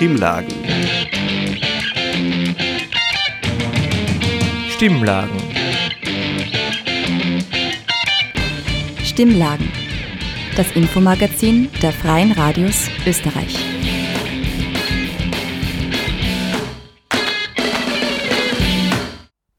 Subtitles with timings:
[0.00, 0.54] Stimmlagen.
[4.70, 5.36] Stimmlagen.
[9.04, 9.68] Stimmlagen.
[10.56, 13.58] Das Infomagazin der Freien Radios Österreich.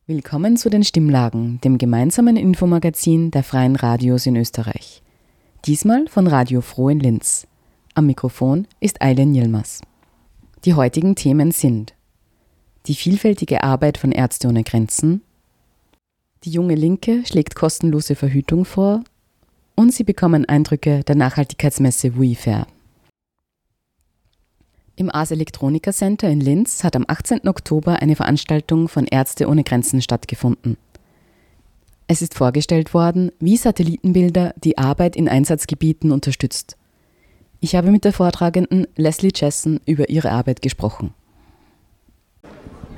[0.08, 5.04] Willkommen zu den Stimmlagen, dem gemeinsamen Infomagazin der Freien Radios in Österreich.
[5.68, 7.46] Diesmal von Radio Froh in Linz.
[7.94, 9.82] Am Mikrofon ist Eileen Yilmaz.
[10.64, 11.96] Die heutigen Themen sind
[12.86, 15.22] die vielfältige Arbeit von Ärzte ohne Grenzen,
[16.44, 19.04] die junge Linke schlägt kostenlose Verhütung vor
[19.76, 22.68] und Sie bekommen Eindrücke der Nachhaltigkeitsmesse WeFair.
[24.96, 27.48] Im Ars Electronica Center in Linz hat am 18.
[27.48, 30.78] Oktober eine Veranstaltung von Ärzte ohne Grenzen stattgefunden.
[32.08, 36.78] Es ist vorgestellt worden, wie Satellitenbilder die Arbeit in Einsatzgebieten unterstützt.
[37.64, 41.14] Ich habe mit der Vortragenden Leslie Jessen über ihre Arbeit gesprochen.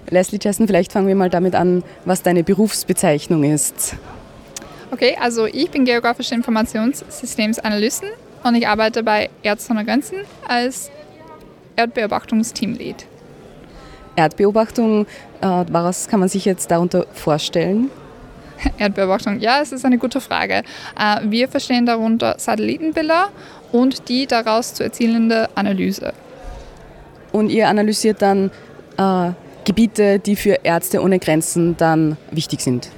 [0.10, 3.98] Leslie Jessen, vielleicht fangen wir mal damit an, was deine Berufsbezeichnung ist.
[4.90, 8.08] Okay, also ich bin geografische Informationssystemsanalysten
[8.46, 10.90] und ich arbeite bei Ärzte ohne Grenzen als
[11.76, 13.06] Erdbeobachtungsteamlead.
[14.16, 15.08] Erdbeobachtung,
[15.42, 17.92] äh, was kann man sich jetzt darunter vorstellen?
[18.78, 20.64] Erdbeobachtung, ja, es ist eine gute Frage.
[20.98, 23.28] Äh, wir verstehen darunter Satellitenbilder
[23.74, 26.14] und die daraus zu erzielende Analyse.
[27.34, 28.52] Und ihr analysiert dann
[28.98, 29.32] äh,
[29.66, 32.90] Gebiete, die für Ärzte ohne Grenzen dann wichtig sind?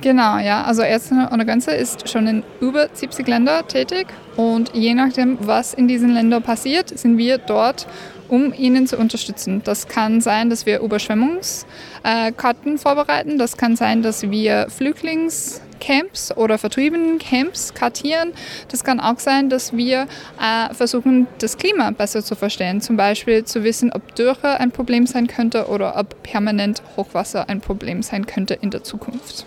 [0.00, 0.62] Genau, ja.
[0.62, 5.74] Also Ärzte ohne Grenze ist schon in über 70 Ländern tätig und je nachdem, was
[5.74, 7.86] in diesen Ländern passiert, sind wir dort,
[8.30, 9.60] um ihnen zu unterstützen.
[9.64, 13.38] Das kann sein, dass wir Überschwemmungskarten vorbereiten.
[13.38, 18.32] Das kann sein, dass wir Flüchtlingscamps oder Vertriebenen-Camps kartieren.
[18.68, 20.06] Das kann auch sein, dass wir
[20.40, 22.80] äh, versuchen, das Klima besser zu verstehen.
[22.80, 27.60] Zum Beispiel zu wissen, ob Dürre ein Problem sein könnte oder ob permanent Hochwasser ein
[27.60, 29.44] Problem sein könnte in der Zukunft.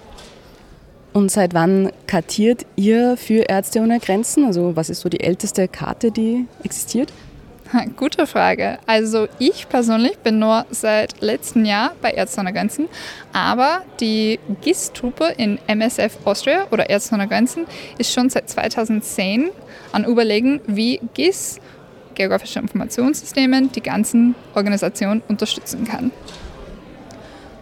[1.14, 4.46] Und seit wann kartiert ihr für Ärzte ohne Grenzen?
[4.46, 7.14] Also was ist so die älteste Karte, die existiert?
[7.98, 8.78] Gute Frage.
[8.86, 12.88] Also ich persönlich bin nur seit letztem Jahr bei Ärzte ohne Grenzen,
[13.32, 17.66] aber die GIS-Truppe in MSF Austria oder Ärzte ohne Grenzen
[17.98, 19.50] ist schon seit 2010
[19.92, 21.60] an Überlegen, wie GIS,
[22.16, 26.12] geografische Informationssysteme, die ganzen Organisationen unterstützen kann.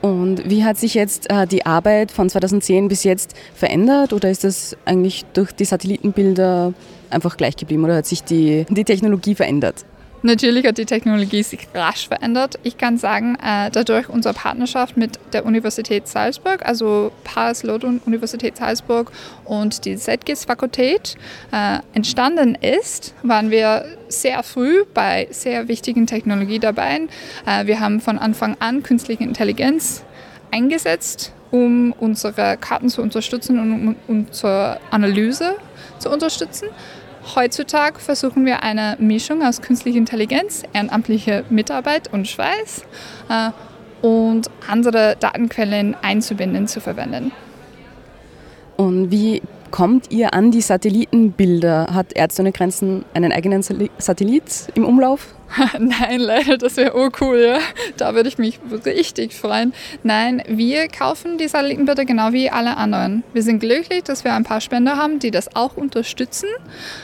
[0.01, 4.43] Und wie hat sich jetzt äh, die Arbeit von 2010 bis jetzt verändert oder ist
[4.43, 6.73] das eigentlich durch die Satellitenbilder
[7.11, 9.85] einfach gleich geblieben oder hat sich die, die Technologie verändert?
[10.23, 12.59] Natürlich hat die Technologie sich rasch verändert.
[12.61, 19.11] Ich kann sagen, äh, dadurch unsere Partnerschaft mit der Universität Salzburg, also Paris-Lodon Universität Salzburg
[19.45, 21.15] und die ZGIS-Fakultät
[21.51, 27.01] äh, entstanden ist, waren wir sehr früh bei sehr wichtigen Technologie dabei.
[27.47, 30.03] Äh, wir haben von Anfang an künstliche Intelligenz
[30.51, 35.55] eingesetzt, um unsere Karten zu unterstützen und um unsere Analyse
[35.97, 36.67] zu unterstützen.
[37.35, 42.83] Heutzutage versuchen wir eine Mischung aus künstlicher Intelligenz, ehrenamtliche Mitarbeit und Schweiß
[43.29, 43.51] äh,
[44.05, 47.31] und andere Datenquellen einzubinden, zu verwenden.
[48.75, 51.93] Und wie kommt ihr an die Satellitenbilder?
[51.93, 55.33] Hat Ärzte ohne Grenzen einen eigenen Satellit im Umlauf?
[55.79, 57.59] Nein, leider, das wäre oh cool, ja.
[57.97, 59.73] Da würde ich mich richtig freuen.
[60.03, 63.23] Nein, wir kaufen die Satellitenbilder genau wie alle anderen.
[63.33, 66.47] Wir sind glücklich, dass wir ein paar Spender haben, die das auch unterstützen.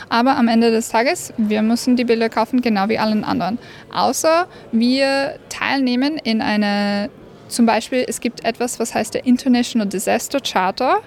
[0.09, 3.59] Aber am Ende des Tages, wir müssen die Bilder kaufen, genau wie allen anderen.
[3.93, 7.09] Außer wir teilnehmen in eine,
[7.49, 11.01] zum Beispiel, es gibt etwas, was heißt der International Disaster Charter.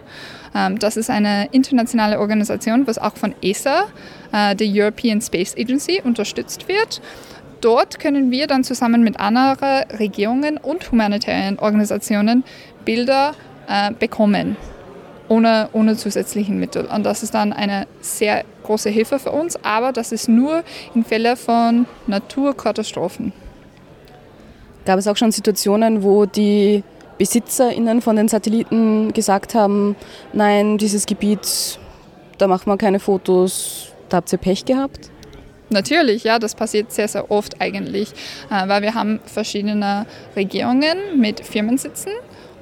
[0.55, 3.84] Ähm, das ist eine internationale Organisation, was auch von ESA,
[4.33, 7.00] äh, der European Space Agency, unterstützt wird.
[7.61, 12.43] Dort können wir dann zusammen mit anderen Regierungen und humanitären Organisationen
[12.84, 13.34] Bilder
[13.69, 14.56] äh, bekommen,
[15.28, 16.87] ohne, ohne zusätzlichen Mittel.
[16.87, 21.05] Und das ist dann eine sehr große Hilfe für uns, aber das ist nur in
[21.05, 23.32] Fällen von Naturkatastrophen.
[24.87, 26.82] Gab es auch schon Situationen, wo die
[27.20, 29.94] BesitzerInnen von den Satelliten gesagt haben,
[30.32, 31.78] nein, dieses Gebiet,
[32.38, 35.11] da macht man keine Fotos, da habt ihr Pech gehabt?
[35.69, 38.12] Natürlich, ja, das passiert sehr, sehr oft eigentlich,
[38.50, 42.12] äh, weil wir haben verschiedene Regierungen mit Firmensitzen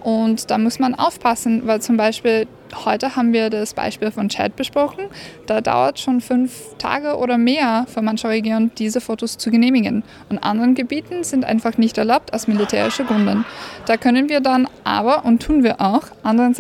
[0.08, 2.46] und da muss man aufpassen, weil zum Beispiel
[2.86, 5.04] heute haben wir das Beispiel von Chat besprochen.
[5.44, 10.02] Da dauert schon fünf Tage oder mehr für manche Regionen, diese Fotos zu genehmigen.
[10.30, 13.44] Und anderen Gebieten sind einfach nicht erlaubt aus militärischen Gründen.
[13.84, 16.56] Da können wir dann aber, und tun wir auch, anderen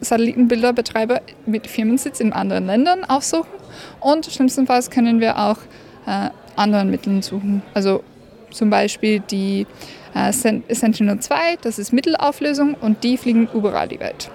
[0.00, 3.50] Satellitenbilderbetreiber mit Firmensitz in anderen Ländern aufsuchen
[3.98, 5.58] und schlimmstenfalls können wir auch
[6.06, 7.62] äh, anderen Mitteln suchen.
[7.74, 8.04] Also
[8.52, 9.66] zum Beispiel die
[10.14, 14.30] äh, Sentinel-2, das ist Mittelauflösung und die fliegen überall die Welt.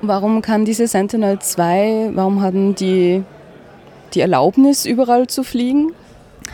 [0.00, 3.22] Warum kann diese Sentinel-2, warum hatten die
[4.14, 5.92] die Erlaubnis, überall zu fliegen?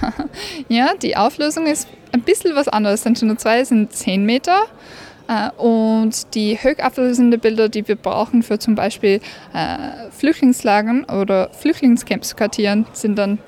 [0.69, 3.03] ja, die Auflösung ist ein bisschen was anderes.
[3.03, 4.61] Sentinel-2 sind 10 Meter
[5.29, 9.21] äh, und die höchauflösende Bilder, die wir brauchen für zum Beispiel
[9.55, 13.39] äh, Flüchtlingslagern oder Flüchtlingscamps zu kartieren, sind dann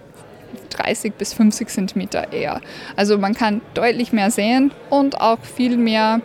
[0.82, 2.60] 30 bis 50 Zentimeter eher.
[2.96, 6.20] Also man kann deutlich mehr sehen und auch viel mehr,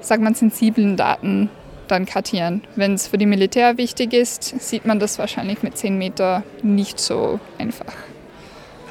[0.00, 1.50] sagt man, sensiblen Daten
[1.88, 2.62] dann kartieren.
[2.74, 6.98] Wenn es für die Militär wichtig ist, sieht man das wahrscheinlich mit 10 Meter nicht
[6.98, 7.92] so einfach.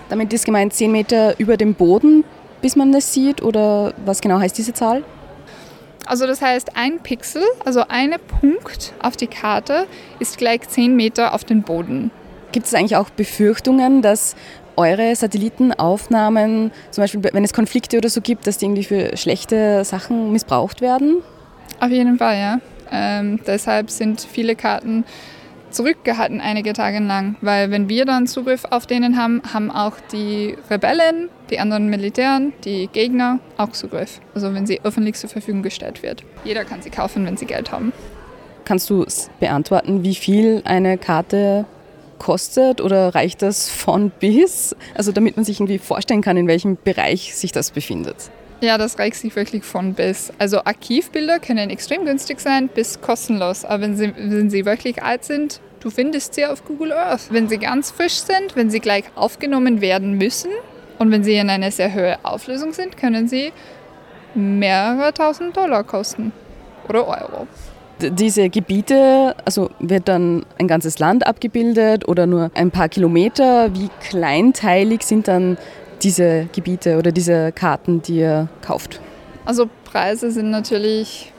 [0.09, 2.23] Damit ist gemeint 10 Meter über dem Boden,
[2.61, 5.03] bis man das sieht oder was genau heißt diese Zahl?
[6.05, 9.87] Also das heißt, ein Pixel, also ein Punkt auf die Karte,
[10.19, 12.11] ist gleich 10 Meter auf den Boden.
[12.51, 14.35] Gibt es eigentlich auch Befürchtungen, dass
[14.77, 19.83] eure Satellitenaufnahmen, zum Beispiel wenn es Konflikte oder so gibt, dass die irgendwie für schlechte
[19.83, 21.21] Sachen missbraucht werden?
[21.79, 22.59] Auf jeden Fall, ja.
[22.91, 25.05] Ähm, deshalb sind viele Karten
[25.75, 30.55] zurückgehalten einige Tage lang, weil wenn wir dann Zugriff auf denen haben, haben auch die
[30.69, 34.21] Rebellen, die anderen Militären, die Gegner auch Zugriff.
[34.33, 36.23] Also wenn sie öffentlich zur Verfügung gestellt wird.
[36.43, 37.91] Jeder kann sie kaufen, wenn sie Geld haben.
[38.63, 39.05] Kannst du
[39.39, 41.65] beantworten, wie viel eine Karte
[42.19, 44.75] kostet oder reicht das von bis?
[44.93, 48.15] Also damit man sich irgendwie vorstellen kann, in welchem Bereich sich das befindet.
[48.61, 50.31] Ja, das reicht sich wirklich von bis.
[50.39, 53.65] Also Archivbilder können extrem günstig sein bis kostenlos.
[53.65, 57.27] Aber wenn sie, wenn sie wirklich alt sind, du findest sie auf Google Earth.
[57.31, 60.51] Wenn sie ganz frisch sind, wenn sie gleich aufgenommen werden müssen
[60.99, 63.51] und wenn sie in einer sehr hohen Auflösung sind, können sie
[64.33, 66.31] mehrere tausend Dollar kosten
[66.87, 67.47] oder Euro.
[68.01, 73.73] Diese Gebiete, also wird dann ein ganzes Land abgebildet oder nur ein paar Kilometer?
[73.73, 75.57] Wie kleinteilig sind dann
[76.03, 78.99] diese Gebiete oder diese Karten, die ihr kauft?
[79.45, 81.31] Also Preise sind natürlich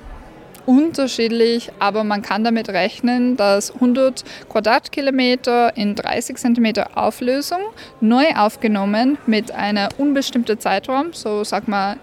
[0.65, 7.61] unterschiedlich, aber man kann damit rechnen, dass 100 Quadratkilometer in 30 cm Auflösung
[8.01, 11.97] neu aufgenommen mit einer unbestimmten Zeitraum, so sag mal,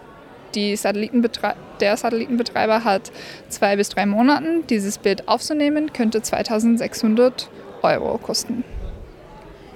[0.56, 3.12] die Satellitenbetre der Satellitenbetreiber hat
[3.50, 7.50] zwei bis drei Monate, dieses Bild aufzunehmen, könnte 2600
[7.81, 8.63] Euro kosten.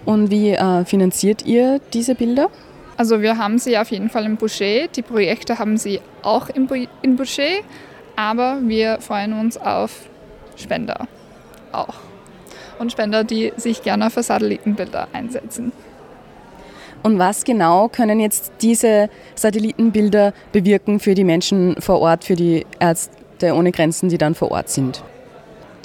[0.05, 2.49] Und wie äh, finanziert ihr diese Bilder?
[2.95, 4.95] Also wir haben sie auf jeden Fall im Budget.
[4.95, 6.69] Die Projekte haben sie auch im,
[7.01, 7.63] im Budget,
[8.15, 10.07] aber wir freuen uns auf
[10.55, 11.07] Spender
[11.73, 11.95] auch.
[12.79, 15.73] Und Spender, die sich gerne für Satellitenbilder einsetzen.
[17.07, 22.65] Und was genau können jetzt diese Satellitenbilder bewirken für die Menschen vor Ort, für die
[22.81, 25.01] Ärzte ohne Grenzen, die dann vor Ort sind?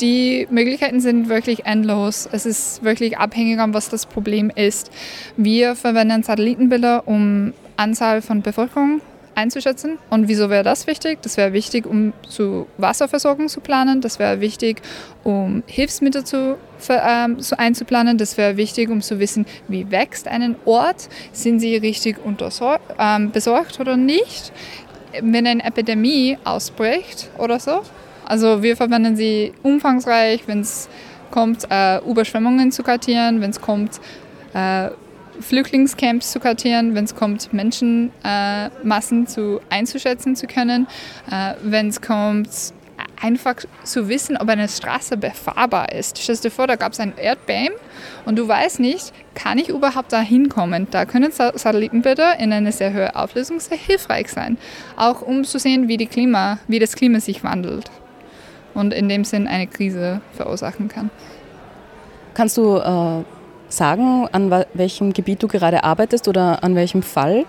[0.01, 2.29] Die Möglichkeiten sind wirklich endlos.
[2.33, 4.91] Es ist wirklich abhängig, an was das Problem ist.
[5.37, 9.01] Wir verwenden Satellitenbilder, um Anzahl von Bevölkerung
[9.37, 9.99] einzuschätzen.
[10.11, 11.21] Und wieso wäre das wichtig?
[11.23, 14.01] Das wäre wichtig, um zu Wasserversorgung zu planen.
[14.01, 14.83] Das wäre wichtig,
[15.23, 18.19] um Hilfsmittel zu, zu einzuplanen.
[18.19, 21.09] Das wäre wichtig, um zu wissen, wie wächst ein Ort.
[21.33, 24.53] Sind sie richtig äh, besorgt oder nicht?
[25.21, 27.83] Wenn eine Epidemie ausbricht oder so,
[28.25, 30.89] also wir verwenden sie umfangreich, wenn es
[31.31, 34.01] kommt, äh, Überschwemmungen zu kartieren, wenn es kommt,
[34.55, 34.91] äh,
[35.41, 40.87] Flüchtlingscamps zu kartieren, wenn es kommt, Menschenmassen äh, zu einzuschätzen zu können,
[41.31, 42.49] äh, wenn es kommt,
[43.23, 46.19] einfach zu wissen, ob eine Straße befahrbar ist.
[46.19, 47.75] Stell dir vor, da gab es ein Erdbeben
[48.27, 50.89] und du weißt nicht, kann ich überhaupt da hinkommen?
[50.91, 54.59] Da können Satellitenbilder in einer sehr hohen Auflösung sehr hilfreich sein,
[54.97, 57.91] auch um zu sehen, wie, die Klima, wie das Klima sich wandelt
[58.75, 61.11] und in dem Sinn eine Krise verursachen kann.
[62.35, 63.25] Kannst du äh,
[63.69, 67.45] sagen, an welchem Gebiet du gerade arbeitest oder an welchem Fall?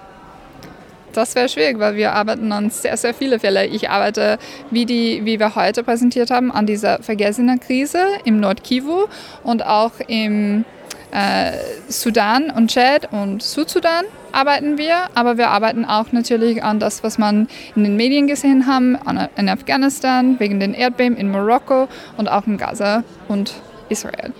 [1.13, 3.67] Das wäre schwierig, weil wir arbeiten an sehr, sehr viele Fälle.
[3.67, 4.39] Ich arbeite,
[4.72, 9.05] wie, die, wie wir heute präsentiert haben, an dieser vergessenen Krise im Nordkivu
[9.43, 10.65] und auch im
[11.12, 11.51] äh,
[11.88, 17.20] Sudan und Tschad und Südsudan arbeiten wir, aber wir arbeiten auch natürlich an das, was
[17.20, 18.98] man in den Medien gesehen haben,
[19.38, 23.53] in Afghanistan, wegen den Erdbeben in Marokko und auch in Gaza und
[23.89, 24.34] Israel.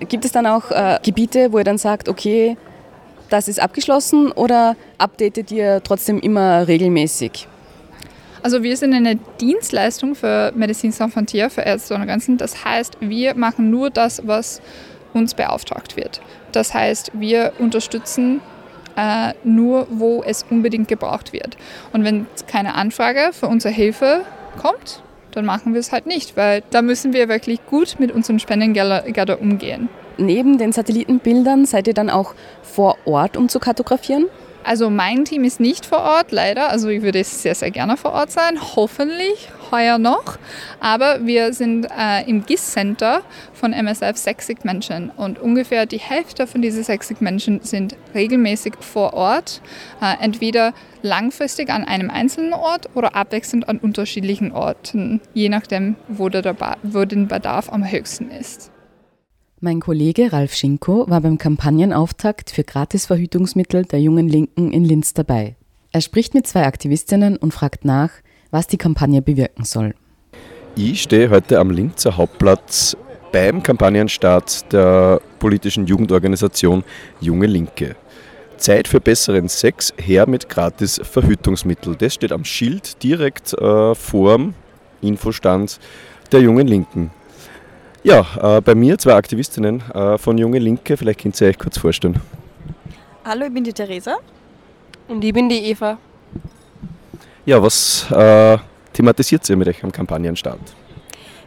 [0.00, 2.56] Gibt es dann auch äh, Gebiete, wo ihr dann sagt, okay,
[3.30, 7.48] das ist abgeschlossen oder updatet ihr trotzdem immer regelmäßig?
[8.42, 12.36] Also wir sind eine Dienstleistung für Medizin Sans Frontières, für Ärzte ohne Grenzen.
[12.36, 14.60] Das heißt, wir machen nur das, was
[15.14, 16.20] uns beauftragt wird.
[16.52, 18.42] Das heißt, wir unterstützen
[18.96, 21.56] äh, nur, wo es unbedingt gebraucht wird.
[21.92, 24.20] Und wenn keine Anfrage für unsere Hilfe
[24.60, 25.02] kommt,
[25.32, 29.38] dann machen wir es halt nicht, weil da müssen wir wirklich gut mit unseren Spendengeldern
[29.40, 29.88] umgehen.
[30.16, 34.26] Neben den Satellitenbildern seid ihr dann auch vor Ort, um zu kartografieren?
[34.64, 36.70] Also mein Team ist nicht vor Ort, leider.
[36.70, 38.58] Also ich würde sehr, sehr gerne vor Ort sein.
[38.76, 40.38] Hoffentlich heuer noch.
[40.80, 43.20] Aber wir sind äh, im GIS-Center
[43.52, 49.12] von MSF 60 Menschen und ungefähr die Hälfte von diesen 60 Menschen sind regelmäßig vor
[49.12, 49.60] Ort.
[50.00, 56.30] Äh, entweder langfristig an einem einzelnen Ort oder abwechselnd an unterschiedlichen Orten, je nachdem, wo
[56.30, 58.70] der, wo der Bedarf am höchsten ist.
[59.64, 65.56] Mein Kollege Ralf Schinko war beim Kampagnenauftakt für Gratisverhütungsmittel der Jungen Linken in Linz dabei.
[65.90, 68.10] Er spricht mit zwei Aktivistinnen und fragt nach,
[68.50, 69.94] was die Kampagne bewirken soll.
[70.76, 72.94] Ich stehe heute am Linzer Hauptplatz
[73.32, 76.84] beim Kampagnenstart der politischen Jugendorganisation
[77.22, 77.96] Junge Linke.
[78.58, 81.96] Zeit für besseren Sex, her mit gratis Verhütungsmittel.
[81.96, 84.52] Das steht am Schild direkt äh, vorm
[85.00, 85.80] Infostand
[86.32, 87.12] der Jungen Linken.
[88.04, 90.94] Ja, äh, bei mir zwei Aktivistinnen äh, von Junge Linke.
[90.98, 92.20] Vielleicht könnt ihr euch kurz vorstellen.
[93.24, 94.16] Hallo, ich bin die Theresa.
[95.08, 95.96] Und ich bin die Eva.
[97.46, 98.58] Ja, was äh,
[98.92, 100.60] thematisiert ihr mit euch am Kampagnenstart?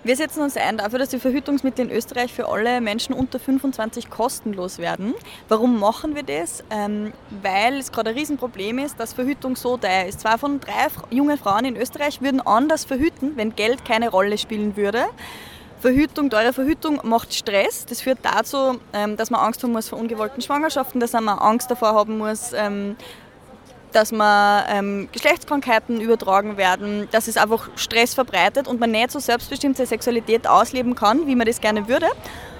[0.03, 4.09] Wir setzen uns ein dafür, dass die Verhütungsmittel in Österreich für alle Menschen unter 25
[4.09, 5.13] kostenlos werden.
[5.49, 6.63] Warum machen wir das?
[6.71, 10.21] Ähm, weil es gerade ein Riesenproblem ist, dass Verhütung so teuer ist.
[10.21, 14.75] Zwei von drei jungen Frauen in Österreich würden anders verhüten, wenn Geld keine Rolle spielen
[14.75, 15.05] würde.
[15.79, 17.85] Verhütung, teure Verhütung macht Stress.
[17.85, 21.69] Das führt dazu, ähm, dass man Angst haben muss vor ungewollten Schwangerschaften, dass man Angst
[21.69, 22.95] davor haben muss, ähm,
[23.91, 29.19] dass man ähm, Geschlechtskrankheiten übertragen werden, dass es einfach Stress verbreitet und man nicht so
[29.19, 32.07] selbstbestimmt seine Sexualität ausleben kann, wie man das gerne würde.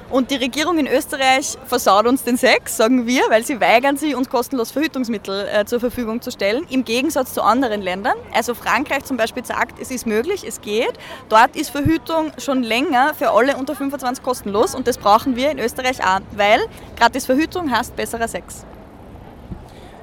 [0.10, 4.16] Und die Regierung in Österreich versaut uns den Sex, sagen wir, weil sie weigern sich,
[4.16, 8.16] uns kostenlos Verhütungsmittel äh, zur Verfügung zu stellen, im Gegensatz zu anderen Ländern.
[8.34, 10.94] Also Frankreich zum Beispiel sagt, es ist möglich, es geht.
[11.28, 15.60] Dort ist Verhütung schon länger für alle unter 25 kostenlos und das brauchen wir in
[15.60, 16.62] Österreich auch, weil
[16.96, 18.66] gratis Verhütung heißt besserer Sex.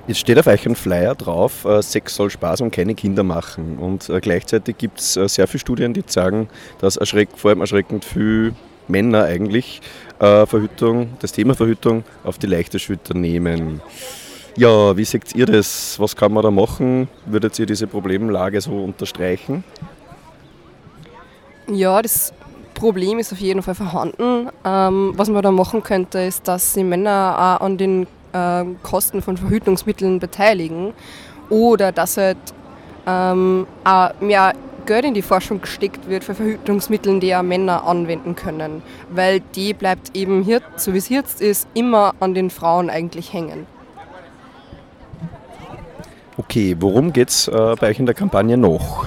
[0.07, 3.79] Jetzt steht auf euch ein Flyer drauf, äh, Sex soll Spaß und keine Kinder machen.
[3.79, 7.63] Und äh, gleichzeitig gibt es äh, sehr viele Studien, die sagen, dass erschreck, vor allem
[7.63, 8.53] erschreckend viele
[8.89, 9.81] Männer eigentlich
[10.19, 13.81] äh, Verhütung, das Thema Verhütung auf die leichte Schulter nehmen.
[14.57, 15.99] Ja, wie seht ihr das?
[15.99, 17.09] Was kann man da machen?
[17.27, 19.65] Würdet ihr diese Problemlage so unterstreichen?
[21.67, 22.33] Ja, das
[22.75, 24.49] Problem ist auf jeden Fall vorhanden.
[24.65, 29.23] Ähm, was man da machen könnte, ist, dass die Männer auch an den äh, Kosten
[29.23, 30.93] von Verhütungsmitteln beteiligen
[31.51, 32.39] oder dass halt
[33.07, 34.55] ähm, auch mehr
[34.87, 38.83] Geld in die Forschung gesteckt wird für Verhütungsmittel, die ja Männer anwenden können.
[39.11, 43.33] Weil die bleibt eben hier, so wie es jetzt ist, immer an den Frauen eigentlich
[43.33, 43.67] hängen.
[46.37, 49.07] Okay, worum geht es äh, bei euch in der Kampagne noch?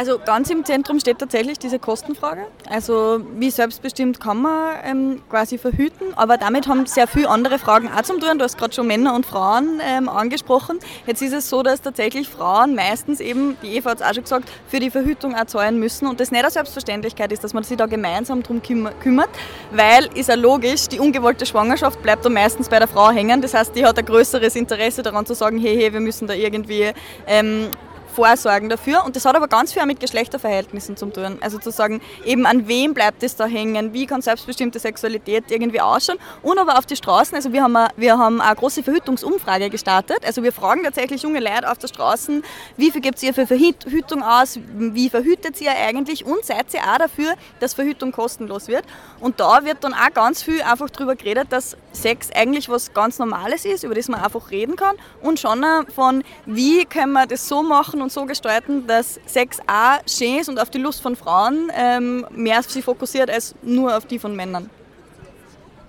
[0.00, 2.46] Also ganz im Zentrum steht tatsächlich diese Kostenfrage.
[2.70, 7.90] Also wie selbstbestimmt kann man ähm, quasi verhüten, aber damit haben sehr viele andere Fragen
[7.92, 8.38] auch zum tun.
[8.38, 10.78] Du hast gerade schon Männer und Frauen ähm, angesprochen.
[11.06, 14.22] Jetzt ist es so, dass tatsächlich Frauen meistens eben, die Eva hat es auch schon
[14.22, 17.64] gesagt, für die Verhütung auch zahlen müssen und das nicht eine Selbstverständlichkeit ist, dass man
[17.64, 19.28] sich da gemeinsam darum kümmert,
[19.70, 23.42] weil, ist ja logisch, die ungewollte Schwangerschaft bleibt da meistens bei der Frau hängen.
[23.42, 26.32] Das heißt, die hat ein größeres Interesse daran zu sagen, hey, hey, wir müssen da
[26.32, 26.90] irgendwie
[27.26, 27.68] ähm,
[28.10, 29.04] vorsorgen dafür.
[29.04, 31.38] Und das hat aber ganz viel mit Geschlechterverhältnissen zu tun.
[31.40, 35.80] Also zu sagen, eben an wem bleibt es da hängen, wie kann selbstbestimmte Sexualität irgendwie
[35.80, 36.18] ausschauen.
[36.42, 40.24] Und aber auf die Straßen, also wir haben, eine, wir haben eine große Verhütungsumfrage gestartet.
[40.24, 42.42] Also wir fragen tatsächlich junge Leute auf der Straße,
[42.76, 46.98] wie viel gibt ihr für Verhütung aus, wie verhütet ihr eigentlich und seid ihr auch
[46.98, 48.84] dafür, dass Verhütung kostenlos wird.
[49.20, 53.18] Und da wird dann auch ganz viel einfach darüber geredet, dass Sex eigentlich was ganz
[53.18, 55.64] Normales ist, über das man einfach reden kann und schon
[55.94, 60.48] von, wie können wir das so machen und so gestalten, dass Sex auch schön ist
[60.48, 64.34] und auf die Lust von Frauen ähm, mehr sich fokussiert als nur auf die von
[64.34, 64.70] Männern.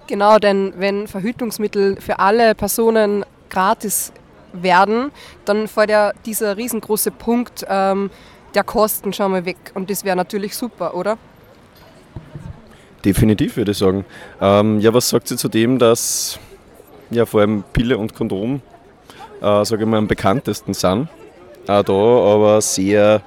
[0.07, 4.11] Genau, denn wenn Verhütungsmittel für alle Personen gratis
[4.53, 5.11] werden,
[5.45, 8.09] dann fällt ja dieser riesengroße Punkt ähm,
[8.53, 9.57] der Kosten schon mal weg.
[9.73, 11.17] Und das wäre natürlich super, oder?
[13.05, 14.05] Definitiv, würde ich sagen.
[14.39, 16.39] Ähm, ja, was sagt sie zu dem, dass
[17.09, 18.61] ja, vor allem Pille und Kondom,
[19.41, 21.07] äh, sage ich mal, am bekanntesten sind?
[21.67, 23.21] Auch da aber sehr,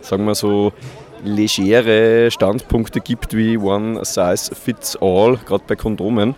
[0.00, 0.72] sagen wir so,
[1.24, 6.34] legere Standpunkte gibt wie One Size Fits All, gerade bei Kondomen.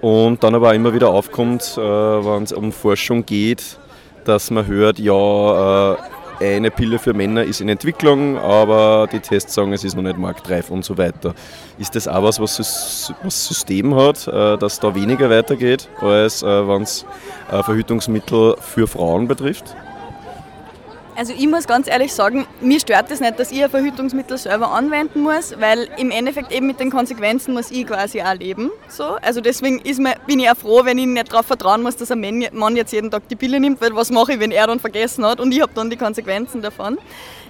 [0.00, 3.78] Und dann aber auch immer wieder aufkommt, äh, wenn es um Forschung geht,
[4.24, 5.96] dass man hört, ja, äh,
[6.40, 10.18] eine Pille für Männer ist in Entwicklung, aber die Tests sagen, es ist noch nicht
[10.18, 11.34] marktreif und so weiter.
[11.78, 16.68] Ist das auch was, was das System hat, äh, dass da weniger weitergeht, als äh,
[16.68, 17.04] wenn es
[17.50, 19.74] äh, Verhütungsmittel für Frauen betrifft?
[21.18, 24.38] Also ich muss ganz ehrlich sagen, mir stört es das nicht, dass ich ein Verhütungsmittel
[24.38, 28.70] selber anwenden muss, weil im Endeffekt eben mit den Konsequenzen muss ich quasi auch leben.
[28.86, 29.16] So.
[29.20, 32.48] Also deswegen mir, bin ich auch froh, wenn ich nicht darauf vertrauen muss, dass ein
[32.52, 35.26] Mann jetzt jeden Tag die Pille nimmt, weil was mache ich, wenn er dann vergessen
[35.26, 36.98] hat und ich habe dann die Konsequenzen davon.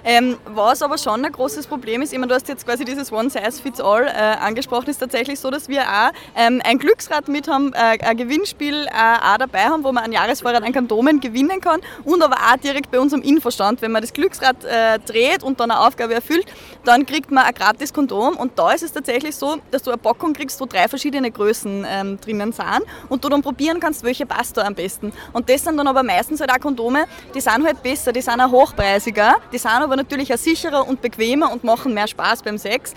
[0.03, 3.11] Ähm, was aber schon ein großes Problem ist, ich meine, du hast jetzt quasi dieses
[3.11, 7.27] One Size Fits All äh, angesprochen, ist tatsächlich so, dass wir auch ähm, ein Glücksrad
[7.27, 11.19] mit haben, äh, ein Gewinnspiel äh, auch dabei haben, wo man ein Jahresvorrat an Kondomen
[11.19, 13.21] gewinnen kann und aber auch direkt bei unserem
[13.59, 16.45] Infostand, wenn man das Glücksrad äh, dreht und dann eine Aufgabe erfüllt,
[16.85, 19.97] dann kriegt man ein gratis Kondom und da ist es tatsächlich so, dass du eine
[19.97, 24.25] Packung kriegst, wo drei verschiedene Größen ähm, drinnen sind und du dann probieren kannst, welche
[24.25, 25.11] passt da am besten.
[25.33, 28.39] Und das sind dann aber meistens halt auch Kondome, die sind halt besser, die sind
[28.39, 32.57] auch hochpreisiger, die sind aber natürlich auch sicherer und bequemer und machen mehr Spaß beim
[32.57, 32.93] Sex.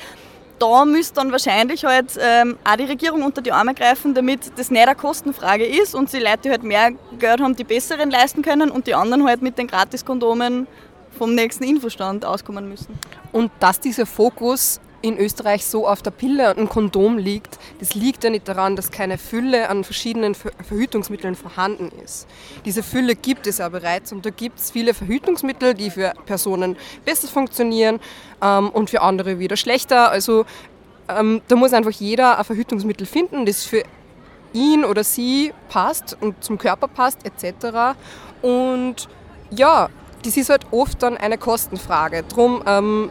[0.62, 4.70] Da müsste dann wahrscheinlich halt ähm, auch die Regierung unter die Arme greifen, damit das
[4.70, 8.42] nicht eine Kostenfrage ist und die Leute, die halt mehr Geld haben, die besseren leisten
[8.42, 10.68] können und die anderen halt mit den Gratiskondomen
[11.18, 12.96] vom nächsten Infostand auskommen müssen.
[13.32, 17.94] Und dass dieser Fokus in Österreich so auf der Pille und ein Kondom liegt, das
[17.94, 22.26] liegt ja nicht daran, dass keine Fülle an verschiedenen Verhütungsmitteln vorhanden ist.
[22.64, 26.76] Diese Fülle gibt es ja bereits und da gibt es viele Verhütungsmittel, die für Personen
[27.04, 28.00] besser funktionieren
[28.40, 30.10] ähm, und für andere wieder schlechter.
[30.10, 30.46] Also
[31.08, 33.82] ähm, da muss einfach jeder ein Verhütungsmittel finden, das für
[34.52, 37.96] ihn oder sie passt und zum Körper passt etc.
[38.42, 39.08] Und
[39.50, 39.88] ja,
[40.24, 42.22] das ist halt oft dann eine Kostenfrage.
[42.22, 43.10] Drum ähm,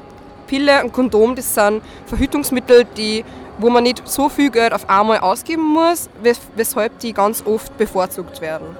[0.51, 3.24] Pille und Kondom, das sind Verhütungsmittel, die,
[3.58, 6.10] wo man nicht so viel Geld auf einmal ausgeben muss,
[6.58, 8.75] weshalb die ganz oft bevorzugt werden.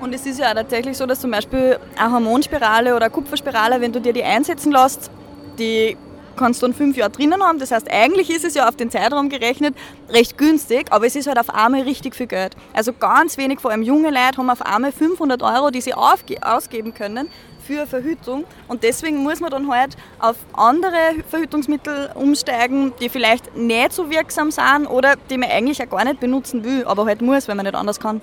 [0.00, 3.78] Und es ist ja auch tatsächlich so, dass zum Beispiel eine Hormonspirale oder eine Kupferspirale,
[3.82, 5.10] wenn du dir die einsetzen lässt,
[5.58, 5.98] die
[6.36, 7.58] kannst du dann fünf Jahre drinnen haben.
[7.58, 9.74] Das heißt, eigentlich ist es ja auf den Zeitraum gerechnet
[10.08, 12.56] recht günstig, aber es ist halt auf einmal richtig viel Geld.
[12.72, 16.94] Also ganz wenig, vor allem junge Leute, haben auf einmal 500 Euro, die sie ausgeben
[16.94, 17.28] können
[17.70, 18.44] für Verhütung.
[18.68, 24.50] Und deswegen muss man dann halt auf andere Verhütungsmittel umsteigen, die vielleicht nicht so wirksam
[24.50, 27.66] sind oder die man eigentlich auch gar nicht benutzen will, aber halt muss, wenn man
[27.66, 28.20] nicht anders kann.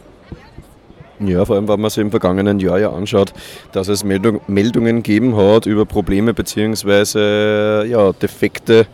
[1.20, 3.34] Ja, vor allem, wenn man sich im vergangenen Jahr ja anschaut,
[3.72, 7.88] dass es Meldung, Meldungen gegeben hat über Probleme bzw.
[7.88, 8.86] Ja, defekte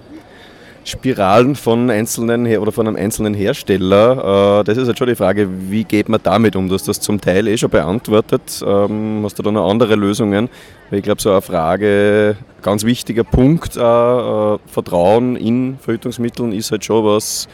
[0.86, 4.60] Spiralen von einzelnen oder von einem einzelnen Hersteller.
[4.60, 6.68] Äh, das ist jetzt schon die Frage, wie geht man damit um?
[6.68, 8.64] Du hast das zum Teil eh schon beantwortet.
[8.66, 10.50] Ähm, hast du da noch andere Lösungen?
[10.90, 16.84] Weil ich glaube, so eine Frage, ganz wichtiger Punkt, äh, Vertrauen in Verhütungsmitteln ist halt
[16.84, 17.48] schon was,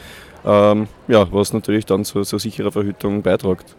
[0.44, 3.76] ähm, ja, was natürlich dann zu so sicherer Verhütung beiträgt.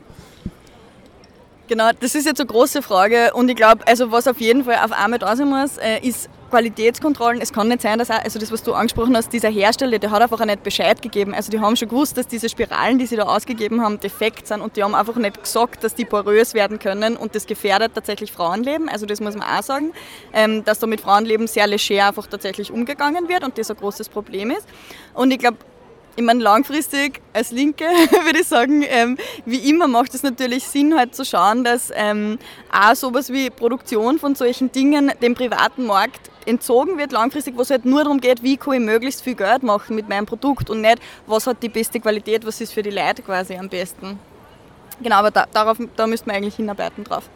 [1.71, 4.75] Genau, das ist jetzt eine große Frage und ich glaube, also was auf jeden Fall
[4.83, 7.39] auf einmal da sein muss, äh, ist Qualitätskontrollen.
[7.39, 10.11] Es kann nicht sein, dass auch, also das, was du angesprochen hast, dieser Hersteller, der
[10.11, 11.33] hat einfach auch nicht Bescheid gegeben.
[11.33, 14.59] Also die haben schon gewusst, dass diese Spiralen, die sie da ausgegeben haben, defekt sind
[14.59, 18.33] und die haben einfach nicht gesagt, dass die porös werden können und das gefährdet tatsächlich
[18.33, 18.89] Frauenleben.
[18.89, 19.93] Also das muss man auch sagen,
[20.33, 24.09] ähm, dass da mit Frauenleben sehr leger einfach tatsächlich umgegangen wird und das ein großes
[24.09, 24.67] Problem ist.
[25.13, 25.55] Und ich glaube,
[26.15, 27.85] ich meine, langfristig als Linke
[28.25, 32.37] würde ich sagen, ähm, wie immer macht es natürlich Sinn, halt zu schauen, dass ähm,
[32.71, 37.69] auch sowas wie Produktion von solchen Dingen dem privaten Markt entzogen wird, langfristig, wo es
[37.69, 40.81] halt nur darum geht, wie kann ich möglichst viel Geld machen mit meinem Produkt und
[40.81, 44.19] nicht, was hat die beste Qualität, was ist für die Leute quasi am besten.
[45.01, 47.29] Genau, aber da, darauf, da müsste man eigentlich hinarbeiten drauf.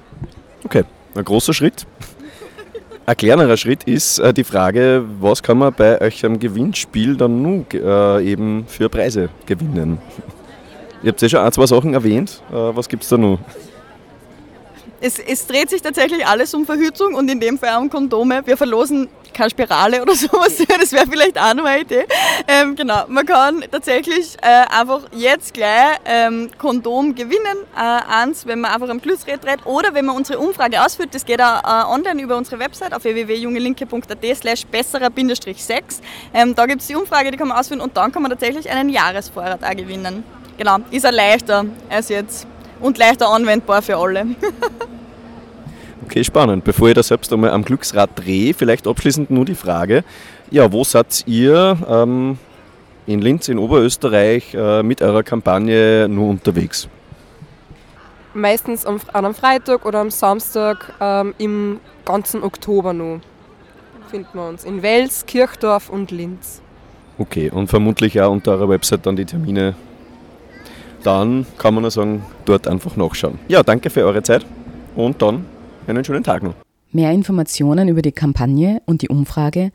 [0.63, 0.83] Okay,
[1.15, 1.85] ein großer Schritt.
[3.07, 7.39] Ein kleinerer Schritt ist äh, die Frage, was kann man bei euch am Gewinnspiel dann
[7.43, 9.99] nun äh, eben für Preise gewinnen?
[11.03, 12.41] Ihr habt ja schon ein, zwei Sachen erwähnt.
[12.49, 13.37] Äh, was gibt es da noch?
[15.05, 18.41] Es, es, dreht sich tatsächlich alles um Verhütung und in dem Fall um Kondome.
[18.43, 22.05] Wir verlosen keine Spirale oder sowas, das wäre vielleicht auch noch eine Idee.
[22.47, 28.61] Ähm, genau, man kann tatsächlich äh, einfach jetzt gleich ähm, Kondom gewinnen, äh, eins, wenn
[28.61, 31.93] man einfach am Glücksrad dreht oder wenn man unsere Umfrage ausführt, das geht auch äh,
[31.93, 36.01] online über unsere Website auf www.jungelinke.at slash besserer-sex.
[36.33, 38.67] Ähm, da gibt es die Umfrage, die kann man ausführen und dann kann man tatsächlich
[38.71, 40.23] einen Jahresvorrat auch gewinnen.
[40.57, 42.47] Genau, ist er leichter als jetzt
[42.79, 44.25] und leichter anwendbar für alle.
[46.05, 46.63] Okay, spannend.
[46.63, 50.03] Bevor ich da selbst einmal am Glücksrad drehe, vielleicht abschließend nur die Frage,
[50.51, 52.37] ja, wo seid ihr ähm,
[53.07, 56.87] in Linz in Oberösterreich äh, mit eurer Kampagne nur unterwegs?
[58.35, 63.21] Meistens am, an einem Freitag oder am Samstag ähm, im ganzen Oktober nur
[64.09, 64.63] finden wir uns.
[64.63, 66.61] In Wels, Kirchdorf und Linz.
[67.17, 69.73] Okay, und vermutlich auch unter eurer Website dann die Termine.
[71.01, 73.39] Dann kann man nur sagen, dort einfach nachschauen.
[73.47, 74.45] Ja, danke für eure Zeit
[74.95, 75.45] und dann
[75.87, 76.55] einen schönen Tag noch.
[76.91, 79.71] Mehr Informationen über die Kampagne und die Umfrage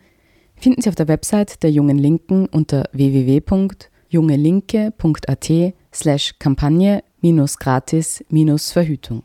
[0.56, 5.50] finden Sie auf der Website der Jungen Linken unter www.jungelinke.at
[5.92, 7.02] slash Kampagne
[7.58, 8.24] gratis
[8.72, 9.22] Verhütung.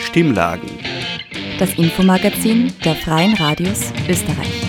[0.00, 0.68] Stimmlagen
[1.58, 4.66] das Infomagazin der Freien Radios Österreich.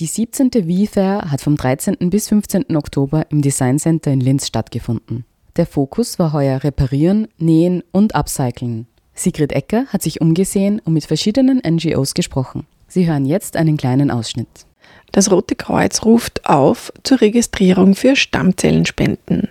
[0.00, 0.50] Die 17.
[0.52, 2.10] Wii-Fair hat vom 13.
[2.10, 2.76] bis 15.
[2.76, 5.24] Oktober im Design Center in Linz stattgefunden.
[5.56, 8.86] Der Fokus war heuer Reparieren, Nähen und Upcycling.
[9.16, 12.66] Sigrid Ecker hat sich umgesehen und mit verschiedenen NGOs gesprochen.
[12.86, 14.66] Sie hören jetzt einen kleinen Ausschnitt.
[15.12, 19.48] Das Rote Kreuz ruft auf zur Registrierung für Stammzellenspenden.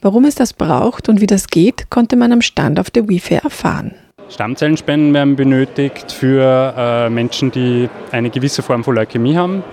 [0.00, 3.42] Warum es das braucht und wie das geht, konnte man am Stand auf der WeFair
[3.42, 3.94] erfahren.
[4.30, 9.64] Stammzellenspenden werden benötigt für äh, Menschen, die eine gewisse Form von Leukämie haben.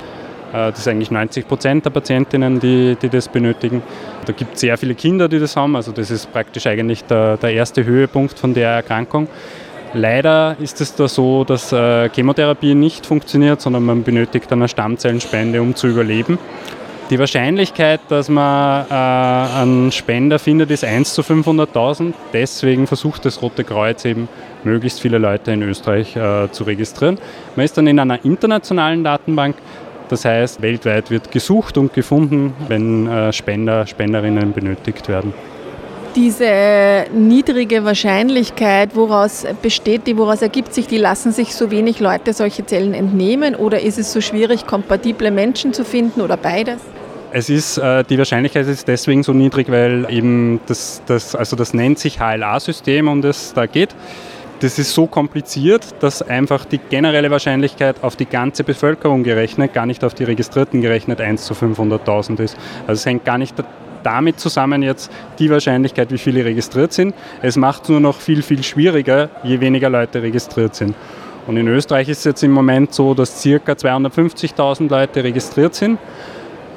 [0.53, 3.83] Äh, das sind eigentlich 90 Prozent der Patientinnen, die, die das benötigen.
[4.25, 5.75] Da gibt es sehr viele Kinder, die das haben.
[5.75, 9.27] Also das ist praktisch eigentlich der, der erste Höhepunkt von der Erkrankung.
[9.93, 15.61] Leider ist es da so, dass äh, Chemotherapie nicht funktioniert, sondern man benötigt eine Stammzellenspende,
[15.61, 16.37] um zu überleben.
[17.11, 22.13] Die Wahrscheinlichkeit, dass man äh, einen Spender findet, ist 1 zu 500.000.
[22.33, 24.27] Deswegen versucht das Rote Kreuz eben,
[24.63, 27.19] möglichst viele Leute in Österreich äh, zu registrieren.
[27.55, 29.55] Man ist dann in einer internationalen Datenbank.
[30.09, 35.33] Das heißt, weltweit wird gesucht und gefunden, wenn äh, Spender, Spenderinnen benötigt werden.
[36.15, 42.31] Diese niedrige Wahrscheinlichkeit, woraus besteht die, woraus ergibt sich die, lassen sich so wenig Leute
[42.31, 46.77] solche Zellen entnehmen oder ist es so schwierig, kompatible Menschen zu finden oder beides?
[47.33, 51.73] Es ist, äh, die Wahrscheinlichkeit ist deswegen so niedrig, weil eben das, das, also das
[51.73, 53.93] nennt sich HLA-System, um das da geht.
[54.59, 59.85] Das ist so kompliziert, dass einfach die generelle Wahrscheinlichkeit auf die ganze Bevölkerung gerechnet, gar
[59.85, 62.57] nicht auf die Registrierten gerechnet, 1 zu 500.000 ist.
[62.87, 63.55] Also es hängt gar nicht
[64.03, 67.15] damit zusammen jetzt die Wahrscheinlichkeit, wie viele registriert sind.
[67.41, 70.95] Es macht es nur noch viel, viel schwieriger, je weniger Leute registriert sind.
[71.47, 73.49] Und in Österreich ist es jetzt im Moment so, dass ca.
[73.73, 75.99] 250.000 Leute registriert sind.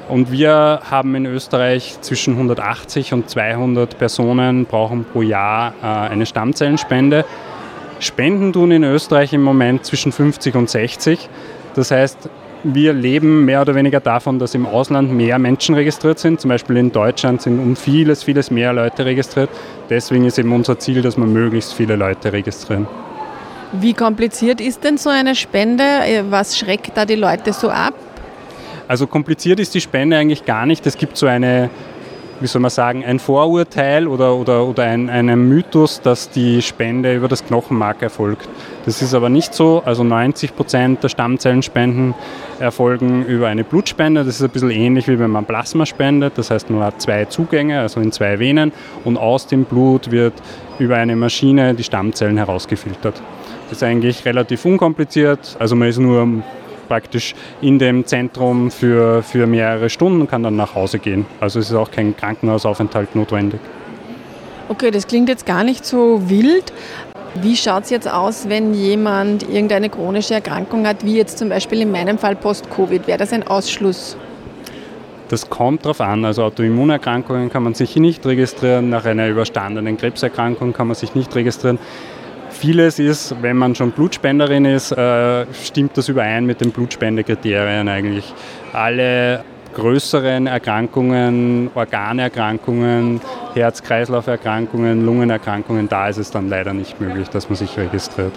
[0.09, 6.25] Und wir haben in Österreich zwischen 180 und 200 Personen brauchen pro Jahr äh, eine
[6.25, 7.25] Stammzellenspende.
[7.99, 11.29] Spenden tun in Österreich im Moment zwischen 50 und 60.
[11.75, 12.29] Das heißt,
[12.63, 16.41] wir leben mehr oder weniger davon, dass im Ausland mehr Menschen registriert sind.
[16.41, 19.49] Zum Beispiel in Deutschland sind um vieles, vieles mehr Leute registriert.
[19.89, 22.87] Deswegen ist eben unser Ziel, dass wir möglichst viele Leute registrieren.
[23.71, 25.83] Wie kompliziert ist denn so eine Spende?
[26.29, 27.93] Was schreckt da die Leute so ab?
[28.87, 30.85] Also kompliziert ist die Spende eigentlich gar nicht.
[30.87, 31.69] Es gibt so eine,
[32.41, 37.15] wie soll man sagen, ein Vorurteil oder, oder, oder ein, einen Mythos, dass die Spende
[37.15, 38.47] über das Knochenmark erfolgt.
[38.85, 39.81] Das ist aber nicht so.
[39.85, 42.13] Also 90 Prozent der Stammzellenspenden
[42.59, 44.23] erfolgen über eine Blutspende.
[44.23, 46.37] Das ist ein bisschen ähnlich wie wenn man Plasma spendet.
[46.37, 48.71] Das heißt, man hat zwei Zugänge, also in zwei Venen
[49.03, 50.33] und aus dem Blut wird
[50.79, 53.21] über eine Maschine die Stammzellen herausgefiltert.
[53.69, 55.55] Das ist eigentlich relativ unkompliziert.
[55.59, 56.27] Also man ist nur
[56.89, 61.25] praktisch in dem Zentrum für, für mehrere Stunden und kann dann nach Hause gehen.
[61.39, 63.61] Also es ist auch kein Krankenhausaufenthalt notwendig.
[64.67, 66.73] Okay, das klingt jetzt gar nicht so wild.
[67.35, 71.81] Wie schaut es jetzt aus, wenn jemand irgendeine chronische Erkrankung hat, wie jetzt zum Beispiel
[71.81, 73.07] in meinem Fall Post-Covid?
[73.07, 74.17] Wäre das ein Ausschluss?
[75.29, 76.25] Das kommt darauf an.
[76.25, 81.33] Also Autoimmunerkrankungen kann man sich nicht registrieren, nach einer überstandenen Krebserkrankung kann man sich nicht
[81.35, 81.77] registrieren.
[82.59, 88.33] Vieles ist, wenn man schon Blutspenderin ist, äh, stimmt das überein mit den Blutspendekriterien eigentlich.
[88.73, 89.45] Alle
[89.75, 93.21] größeren Erkrankungen, Organerkrankungen,
[93.53, 98.33] Herz-Kreislauf-Erkrankungen, Lungenerkrankungen, da ist es dann leider nicht möglich, dass man sich registriert.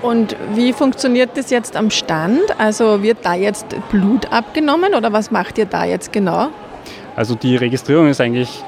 [0.00, 2.42] Und wie funktioniert das jetzt am Stand?
[2.56, 6.50] Also wird da jetzt Blut abgenommen oder was macht ihr da jetzt genau?
[7.16, 8.62] Also die Registrierung ist eigentlich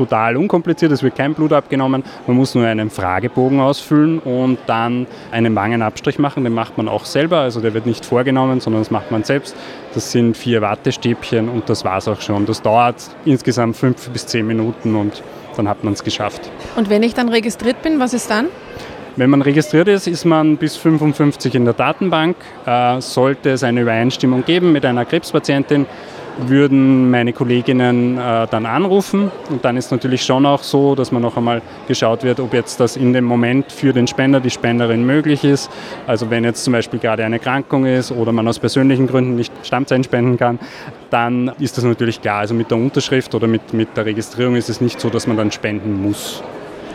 [0.00, 2.02] total unkompliziert, es wird kein Blut abgenommen.
[2.26, 6.44] Man muss nur einen Fragebogen ausfüllen und dann einen Wangenabstrich machen.
[6.44, 9.54] Den macht man auch selber, also der wird nicht vorgenommen, sondern das macht man selbst.
[9.92, 12.46] Das sind vier Wattestäbchen und das war es auch schon.
[12.46, 15.22] Das dauert insgesamt fünf bis zehn Minuten und
[15.56, 16.50] dann hat man es geschafft.
[16.76, 18.46] Und wenn ich dann registriert bin, was ist dann?
[19.16, 22.36] Wenn man registriert ist, ist man bis 55 in der Datenbank.
[22.64, 25.84] Äh, sollte es eine Übereinstimmung geben mit einer Krebspatientin,
[26.48, 29.30] würden meine Kolleginnen äh, dann anrufen.
[29.48, 32.80] Und dann ist natürlich schon auch so, dass man noch einmal geschaut wird, ob jetzt
[32.80, 35.70] das in dem Moment für den Spender, die Spenderin möglich ist.
[36.06, 39.52] Also wenn jetzt zum Beispiel gerade eine Erkrankung ist oder man aus persönlichen Gründen nicht
[39.62, 40.58] Stammzellen spenden kann,
[41.10, 42.38] dann ist das natürlich klar.
[42.40, 45.36] Also mit der Unterschrift oder mit, mit der Registrierung ist es nicht so, dass man
[45.36, 46.42] dann spenden muss.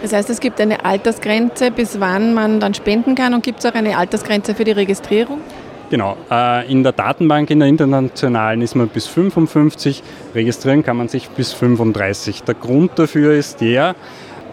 [0.01, 3.65] Das heißt, es gibt eine Altersgrenze, bis wann man dann spenden kann und gibt es
[3.65, 5.39] auch eine Altersgrenze für die Registrierung?
[5.89, 10.01] Genau, äh, in der Datenbank, in der internationalen ist man bis 55,
[10.33, 12.43] registrieren kann man sich bis 35.
[12.43, 13.95] Der Grund dafür ist der,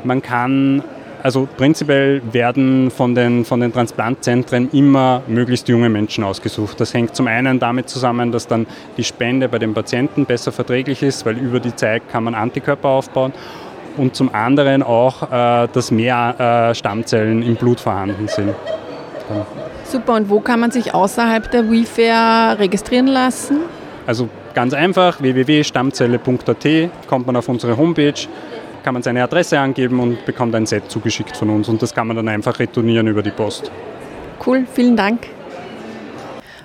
[0.04, 0.84] man kann,
[1.22, 6.78] also prinzipiell werden von den, von den Transplantzentren immer möglichst junge Menschen ausgesucht.
[6.80, 8.66] Das hängt zum einen damit zusammen, dass dann
[8.98, 12.90] die Spende bei den Patienten besser verträglich ist, weil über die Zeit kann man Antikörper
[12.90, 13.32] aufbauen
[13.96, 18.54] und zum anderen auch, äh, dass mehr äh, Stammzellen im Blut vorhanden sind.
[19.26, 19.44] Kann.
[19.84, 23.58] Super, und wo kann man sich außerhalb der WeFair registrieren lassen?
[24.06, 28.14] Also ganz einfach, www.stammzelle.at, kommt man auf unsere Homepage,
[28.82, 32.06] kann man seine Adresse angeben und bekommt ein Set zugeschickt von uns und das kann
[32.06, 33.70] man dann einfach retournieren über die Post.
[34.44, 35.26] Cool, vielen Dank.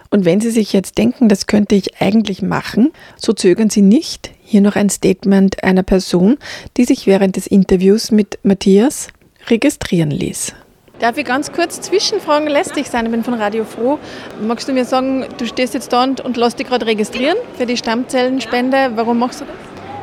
[0.09, 4.31] Und wenn Sie sich jetzt denken, das könnte ich eigentlich machen, so zögern Sie nicht.
[4.41, 6.37] Hier noch ein Statement einer Person,
[6.77, 9.09] die sich während des Interviews mit Matthias
[9.49, 10.55] registrieren ließ.
[10.99, 13.05] Darf ich ganz kurz zwischenfragen, lästig sein?
[13.05, 13.99] Ich bin von Radio Froh.
[14.41, 17.67] Magst du mir sagen, du stehst jetzt da und, und lässt dich gerade registrieren für
[17.67, 18.93] die Stammzellenspende.
[18.95, 19.55] Warum machst du das?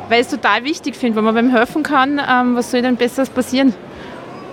[0.09, 2.95] Weil ich es total wichtig finde, wenn man beim helfen kann, ähm, was soll denn
[2.95, 3.75] Besseres passieren?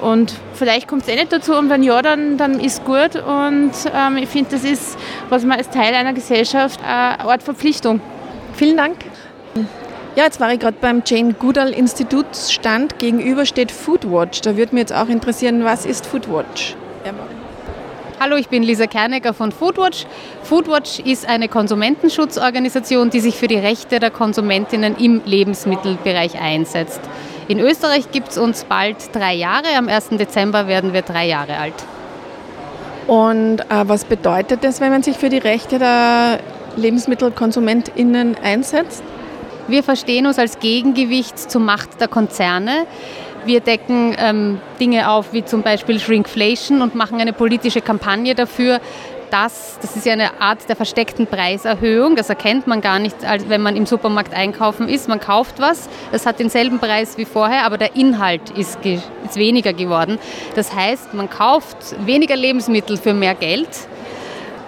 [0.02, 3.18] Und vielleicht kommt es eh nicht dazu und wenn ja, dann, dann ist gut.
[3.18, 4.98] Und ähm, ich finde, das ist,
[5.30, 8.02] was man als Teil einer Gesellschaft äh, eine Art Verpflichtung.
[8.56, 8.96] Vielen Dank.
[10.14, 13.00] Ja, jetzt war ich gerade beim Jane Goodall Institutsstand.
[13.00, 14.42] Gegenüber steht Foodwatch.
[14.42, 16.76] Da würde mich jetzt auch interessieren, was ist Foodwatch?
[17.06, 17.14] Ja,
[18.20, 20.06] Hallo, ich bin Lisa Kernecker von Foodwatch.
[20.44, 27.00] Foodwatch ist eine Konsumentenschutzorganisation, die sich für die Rechte der Konsumentinnen im Lebensmittelbereich einsetzt.
[27.48, 29.68] In Österreich gibt es uns bald drei Jahre.
[29.78, 30.10] Am 1.
[30.10, 31.74] Dezember werden wir drei Jahre alt.
[33.08, 36.42] Und äh, was bedeutet das, wenn man sich für die Rechte der
[36.76, 39.04] LebensmittelkonsumentInnen einsetzt?
[39.72, 42.86] Wir verstehen uns als Gegengewicht zur Macht der Konzerne.
[43.46, 48.82] Wir decken ähm, Dinge auf wie zum Beispiel Shrinkflation und machen eine politische Kampagne dafür,
[49.30, 53.16] dass, das ist ja eine Art der versteckten Preiserhöhung, das erkennt man gar nicht,
[53.48, 55.08] wenn man im Supermarkt einkaufen ist.
[55.08, 59.72] Man kauft was, das hat denselben Preis wie vorher, aber der Inhalt ist, ist weniger
[59.72, 60.20] geworden.
[60.56, 63.70] Das heißt, man kauft weniger Lebensmittel für mehr Geld.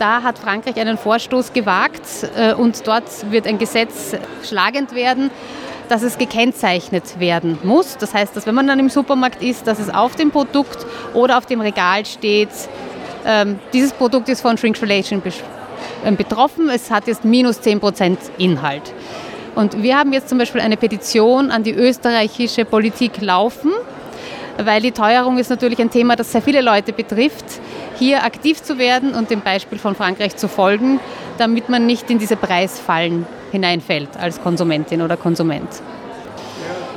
[0.03, 2.01] Da hat Frankreich einen Vorstoß gewagt
[2.35, 4.13] äh, und dort wird ein Gesetz
[4.43, 5.31] schlagend werden,
[5.87, 7.97] dass es gekennzeichnet werden muss.
[7.97, 11.37] Das heißt, dass wenn man dann im Supermarkt ist, dass es auf dem Produkt oder
[11.37, 12.49] auf dem Regal steht,
[13.25, 15.21] ähm, dieses Produkt ist von Shrinkflation
[16.03, 16.67] ähm, betroffen.
[16.67, 18.93] Es hat jetzt minus 10% Inhalt.
[19.55, 23.71] Und wir haben jetzt zum Beispiel eine Petition an die österreichische Politik laufen,
[24.57, 27.45] weil die Teuerung ist natürlich ein Thema, das sehr viele Leute betrifft,
[28.03, 30.99] hier aktiv zu werden und dem Beispiel von Frankreich zu folgen,
[31.37, 35.69] damit man nicht in diese Preisfallen hineinfällt als Konsumentin oder Konsument.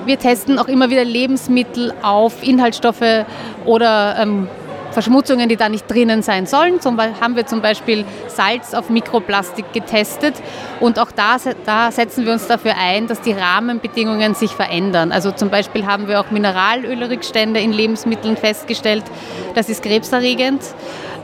[0.05, 3.25] Wir testen auch immer wieder Lebensmittel auf Inhaltsstoffe
[3.64, 4.49] oder ähm,
[4.96, 6.80] Verschmutzungen, die da nicht drinnen sein sollen.
[6.80, 10.32] Zum Beispiel haben wir zum Beispiel Salz auf Mikroplastik getestet
[10.80, 15.12] und auch da, da setzen wir uns dafür ein, dass die Rahmenbedingungen sich verändern.
[15.12, 19.04] Also zum Beispiel haben wir auch Mineralölrückstände in Lebensmitteln festgestellt.
[19.54, 20.62] Das ist krebserregend.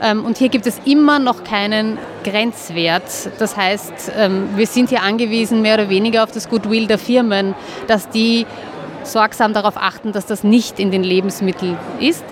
[0.03, 3.31] Ähm, und hier gibt es immer noch keinen Grenzwert.
[3.39, 7.55] Das heißt, ähm, wir sind hier angewiesen, mehr oder weniger auf das Goodwill der Firmen,
[7.87, 8.45] dass die
[9.01, 12.23] sorgsam darauf achten, dass das nicht in den Lebensmitteln ist.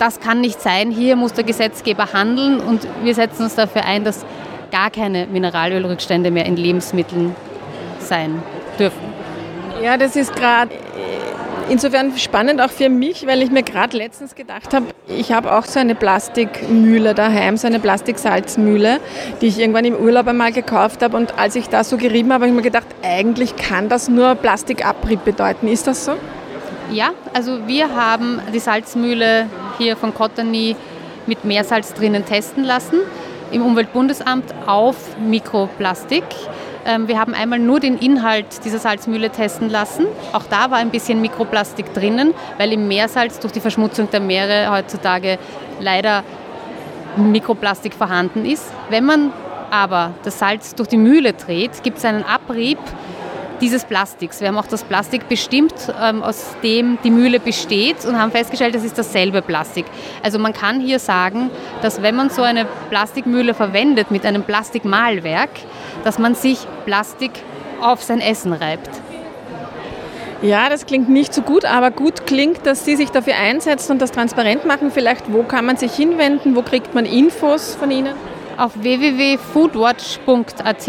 [0.00, 0.90] Das kann nicht sein.
[0.90, 4.24] Hier muss der Gesetzgeber handeln und wir setzen uns dafür ein, dass
[4.72, 7.36] gar keine Mineralölrückstände mehr in Lebensmitteln
[7.98, 8.42] sein
[8.78, 9.12] dürfen.
[9.82, 10.70] Ja, das ist gerade
[11.68, 15.66] insofern spannend auch für mich, weil ich mir gerade letztens gedacht habe, ich habe auch
[15.66, 19.00] so eine Plastikmühle daheim, so eine Plastiksalzmühle,
[19.42, 21.14] die ich irgendwann im Urlaub einmal gekauft habe.
[21.14, 24.34] Und als ich da so gerieben habe, habe ich mir gedacht, eigentlich kann das nur
[24.34, 25.68] Plastikabrieb bedeuten.
[25.68, 26.12] Ist das so?
[26.90, 29.46] Ja, also wir haben die Salzmühle
[29.80, 30.76] hier von Cottony
[31.26, 32.98] mit Meersalz drinnen testen lassen
[33.50, 36.24] im Umweltbundesamt auf Mikroplastik.
[36.84, 40.06] Ähm, wir haben einmal nur den Inhalt dieser Salzmühle testen lassen.
[40.32, 44.70] Auch da war ein bisschen Mikroplastik drinnen, weil im Meersalz durch die Verschmutzung der Meere
[44.70, 45.38] heutzutage
[45.80, 46.24] leider
[47.16, 48.70] Mikroplastik vorhanden ist.
[48.90, 49.32] Wenn man
[49.70, 52.78] aber das Salz durch die Mühle dreht, gibt es einen Abrieb
[53.60, 54.40] dieses Plastiks.
[54.40, 58.74] Wir haben auch das Plastik bestimmt, ähm, aus dem die Mühle besteht und haben festgestellt,
[58.74, 59.86] das ist dasselbe Plastik.
[60.22, 61.50] Also man kann hier sagen,
[61.82, 65.50] dass wenn man so eine Plastikmühle verwendet mit einem Plastikmalwerk,
[66.04, 67.32] dass man sich Plastik
[67.80, 68.90] auf sein Essen reibt.
[70.42, 74.00] Ja, das klingt nicht so gut, aber gut klingt, dass Sie sich dafür einsetzen und
[74.00, 74.90] das transparent machen.
[74.90, 76.56] Vielleicht, wo kann man sich hinwenden?
[76.56, 78.14] Wo kriegt man Infos von Ihnen?
[78.56, 80.88] Auf www.foodwatch.at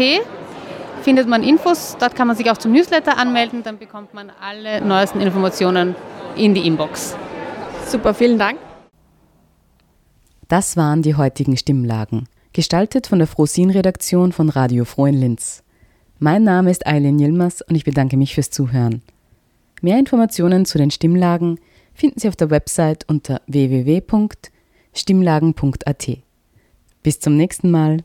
[1.02, 1.96] findet man Infos.
[1.98, 3.62] Dort kann man sich auch zum Newsletter anmelden.
[3.62, 5.94] Dann bekommt man alle neuesten Informationen
[6.36, 7.16] in die Inbox.
[7.86, 8.58] Super, vielen Dank.
[10.48, 15.62] Das waren die heutigen Stimmlagen, gestaltet von der Frosin-Redaktion von Radio Froh in Linz.
[16.18, 19.02] Mein Name ist Eileen Yilmaz und ich bedanke mich fürs Zuhören.
[19.80, 21.58] Mehr Informationen zu den Stimmlagen
[21.94, 26.08] finden Sie auf der Website unter www.stimmlagen.at.
[27.02, 28.04] Bis zum nächsten Mal.